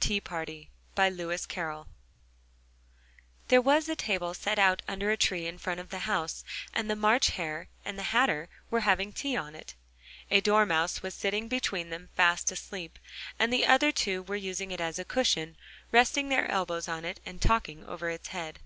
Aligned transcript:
ROBERT 0.00 0.10
REID 0.10 0.16
A 0.16 0.70
MAD 1.10 1.16
TEA 1.16 1.50
PARTY 1.50 1.88
There 3.48 3.60
was 3.60 3.88
a 3.88 3.96
table 3.96 4.32
set 4.32 4.56
out 4.56 4.80
under 4.86 5.10
a 5.10 5.16
tree 5.16 5.48
in 5.48 5.58
front 5.58 5.80
of 5.80 5.88
the 5.88 5.98
house, 6.06 6.44
and 6.72 6.88
the 6.88 6.94
March 6.94 7.30
Hare 7.30 7.66
and 7.84 7.98
the 7.98 8.04
Hatter 8.14 8.48
were 8.70 8.82
having 8.86 9.12
tea 9.12 9.34
at 9.36 9.56
it: 9.56 9.74
a 10.30 10.40
Dormouse 10.40 11.02
was 11.02 11.14
sitting 11.14 11.48
between 11.48 11.90
them, 11.90 12.10
fast 12.14 12.52
asleep, 12.52 12.96
and 13.40 13.52
the 13.52 13.66
other 13.66 13.90
two 13.90 14.22
were 14.22 14.36
using 14.36 14.70
it 14.70 14.80
as 14.80 15.00
a 15.00 15.04
cushion, 15.04 15.56
resting 15.90 16.28
their 16.28 16.48
elbows 16.48 16.86
on 16.86 17.04
it, 17.04 17.18
and 17.26 17.42
talking 17.42 17.84
over 17.84 18.08
its 18.08 18.28
head. 18.28 18.60